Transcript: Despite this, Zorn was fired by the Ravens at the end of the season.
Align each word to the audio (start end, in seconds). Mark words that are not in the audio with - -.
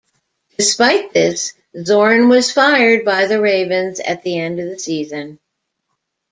Despite 0.57 1.13
this, 1.13 1.53
Zorn 1.79 2.27
was 2.27 2.51
fired 2.51 3.05
by 3.05 3.27
the 3.27 3.39
Ravens 3.39 3.99
at 3.99 4.23
the 4.23 4.39
end 4.39 4.59
of 4.59 4.67
the 4.67 4.79
season. 4.79 5.37